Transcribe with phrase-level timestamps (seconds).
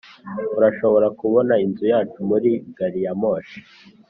[0.57, 3.59] urashobora kubona inzu yacu muri gari ya moshi.